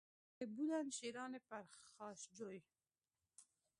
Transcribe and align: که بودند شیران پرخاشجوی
که 0.35 0.45
بودند 0.45 0.91
شیران 0.91 1.39
پرخاشجوی 1.39 2.61